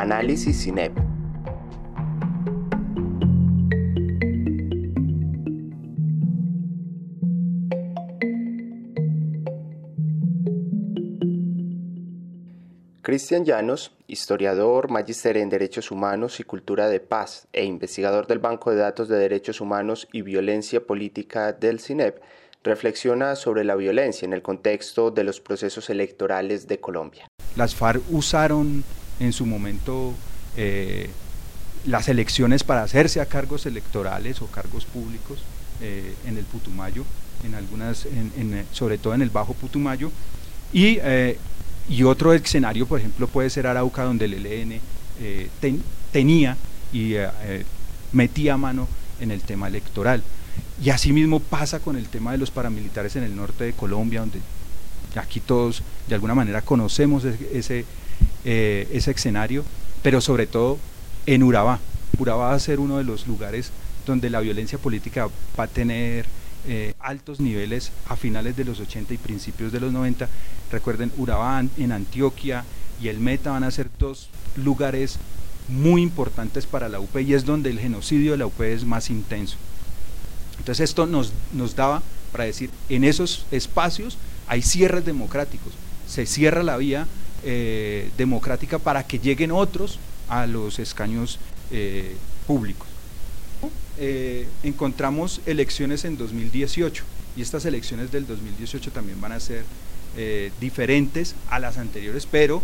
[0.00, 0.92] Análisis CINEP.
[13.02, 18.70] Cristian Llanos, historiador, magíster en Derechos Humanos y Cultura de Paz e investigador del Banco
[18.70, 22.20] de Datos de Derechos Humanos y Violencia Política del CINEP,
[22.62, 27.26] reflexiona sobre la violencia en el contexto de los procesos electorales de Colombia.
[27.56, 28.84] Las FARC usaron
[29.20, 30.14] en su momento
[30.56, 31.10] eh,
[31.86, 35.38] las elecciones para hacerse a cargos electorales o cargos públicos
[35.80, 37.04] eh, en el Putumayo,
[37.44, 38.06] en algunas,
[38.72, 40.10] sobre todo en el Bajo Putumayo,
[40.72, 41.38] y eh,
[41.88, 44.80] y otro escenario, por ejemplo, puede ser Arauca, donde el ELN
[45.20, 45.48] eh,
[46.12, 46.56] tenía
[46.92, 47.64] y eh, eh,
[48.12, 48.86] metía mano
[49.20, 50.22] en el tema electoral.
[50.82, 54.40] Y asimismo pasa con el tema de los paramilitares en el norte de Colombia, donde
[55.16, 57.86] aquí todos de alguna manera conocemos ese,
[58.44, 59.64] ese escenario,
[60.02, 60.78] pero sobre todo
[61.26, 61.80] en Urabá.
[62.18, 63.70] Urabá va a ser uno de los lugares
[64.06, 66.24] donde la violencia política va a tener
[66.66, 70.28] eh, altos niveles a finales de los 80 y principios de los 90.
[70.72, 72.64] Recuerden, Urabá en Antioquia
[73.00, 75.18] y el Meta van a ser dos lugares
[75.68, 79.10] muy importantes para la UP y es donde el genocidio de la UP es más
[79.10, 79.56] intenso.
[80.58, 85.72] Entonces esto nos, nos daba para decir, en esos espacios hay cierres democráticos,
[86.06, 87.06] se cierra la vía
[87.44, 91.38] eh, democrática para que lleguen otros a los escaños
[91.70, 92.88] eh, públicos.
[93.96, 97.04] Eh, encontramos elecciones en 2018
[97.36, 99.64] y estas elecciones del 2018 también van a ser
[100.60, 102.60] diferentes a las anteriores, pero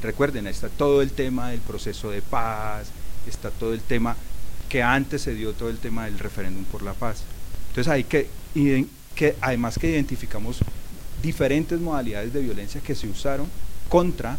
[0.00, 2.86] recuerden, está todo el tema del proceso de paz,
[3.28, 4.16] está todo el tema
[4.70, 7.24] que antes se dio todo el tema del referéndum por la paz.
[7.68, 8.28] Entonces hay que,
[9.14, 10.60] que además que identificamos
[11.22, 13.46] diferentes modalidades de violencia que se usaron
[13.88, 14.38] contra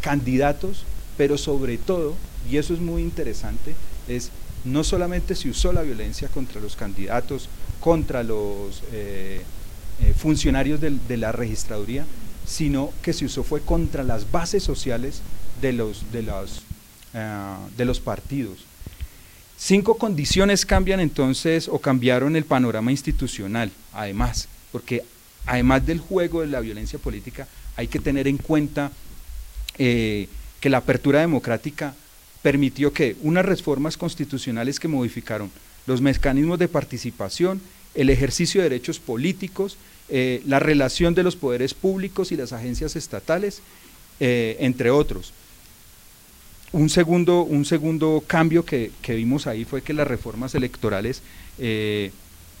[0.00, 0.84] candidatos,
[1.16, 2.14] pero sobre todo,
[2.50, 3.74] y eso es muy interesante,
[4.06, 4.30] es
[4.64, 7.48] no solamente se usó la violencia contra los candidatos,
[7.80, 9.42] contra los eh,
[10.00, 12.06] eh, funcionarios de, la registraduría,
[12.46, 15.20] sino que se usó fue contra las bases sociales
[15.60, 16.62] de los, de los,
[17.12, 18.64] eh, de los partidos.
[19.56, 25.04] Cinco condiciones cambian entonces o cambiaron el panorama institucional, además, porque
[25.46, 28.92] además del juego de la violencia política, hay que tener en cuenta
[29.76, 30.28] que
[30.62, 31.94] la apertura democrática
[32.42, 35.50] permitió que unas reformas constitucionales que modificaron
[35.86, 37.60] los mecanismos de participación,
[37.94, 39.78] el ejercicio de derechos políticos,
[40.10, 43.62] eh, la relación de los poderes públicos y las agencias estatales,
[44.20, 45.32] eh, entre otros.
[46.72, 51.22] Un segundo, un segundo cambio que, vimos ahí fue que las reformas electorales
[51.58, 52.10] eh,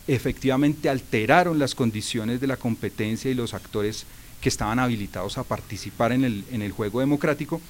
[0.06, 4.06] efectivamente alteraron las condiciones de la competencia y los actores
[4.44, 7.62] que estaban habilitados a participar en el, en el juego democrático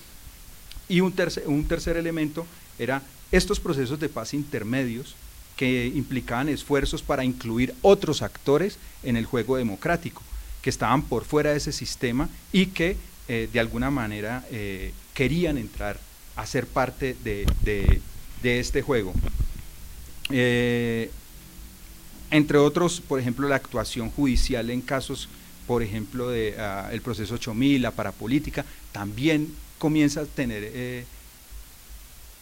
[0.89, 2.49] y un tercer, un tercer elemento
[2.81, 5.15] era estos procesos de paz intermedios
[5.57, 10.21] que implicaban esfuerzos para incluir otros actores en el juego democrático,
[10.63, 12.97] que estaban por fuera de ese sistema y que
[13.29, 16.01] eh, de alguna manera eh, querían entrar
[16.35, 18.01] a ser parte de,
[18.43, 19.15] este juego.
[20.29, 21.09] Eh,
[22.33, 25.29] entre otros, por ejemplo, la actuación judicial en casos,
[25.67, 31.05] por ejemplo, del ah, el proceso 8000, la parapolítica, también comienza a tener, eh,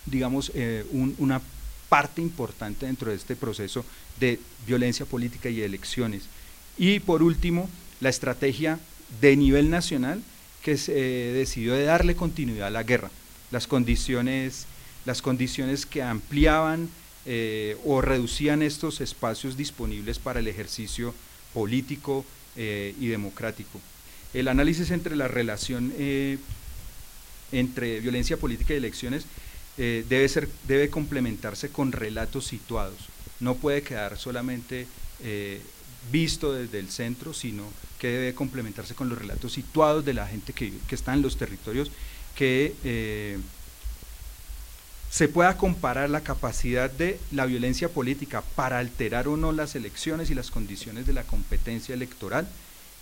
[0.07, 0.85] digamos, eh,
[1.19, 1.41] una
[1.89, 3.85] parte importante dentro de este proceso
[4.19, 6.25] de violencia política y elecciones.
[6.79, 7.69] Y por último,
[8.01, 8.79] la estrategia
[9.21, 10.23] de nivel nacional
[10.63, 13.11] que se eh, decidió de darle continuidad a la guerra.
[13.51, 14.67] Las condiciones,
[15.05, 16.89] las condiciones que ampliaban
[17.85, 21.15] o reducían estos espacios disponibles para el ejercicio
[21.55, 22.25] político
[22.57, 23.81] y democrático.
[24.35, 25.93] El análisis entre la relación
[27.53, 29.25] entre violencia política y elecciones
[29.79, 32.97] eh, debe, ser, debe complementarse con relatos situados.
[33.41, 34.87] No puede quedar solamente
[35.23, 35.61] eh,
[36.11, 37.65] visto desde el centro, sino
[37.99, 41.91] que debe complementarse con los relatos situados de la gente que, está en los territorios,
[42.35, 43.39] que eh,
[45.13, 50.31] se pueda comparar la capacidad de la violencia política para alterar o no las elecciones
[50.31, 52.49] y las condiciones de la competencia electoral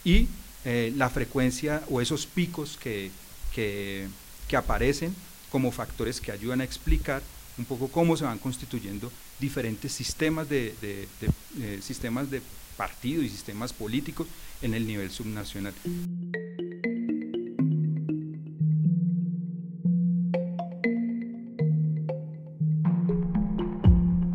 [0.05, 0.27] y
[0.65, 3.13] la frecuencia o esos picos que,
[3.55, 5.15] que aparecen
[5.51, 7.23] como factores que ayudan a explicar
[7.59, 12.43] un poco cómo se van constituyendo diferentes sistemas de, eh, sistemas de
[12.77, 14.27] partido y sistemas políticos
[14.63, 15.75] en el nivel subnacional.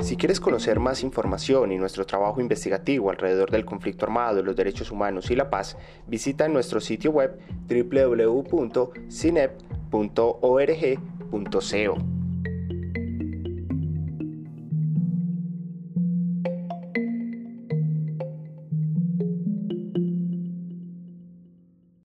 [0.06, 4.92] Si quieres conocer más información y nuestro trabajo investigativo alrededor del conflicto armado, los derechos
[4.92, 12.15] humanos y la paz, visita nuestro sitio web www.cinep.com www.org.co.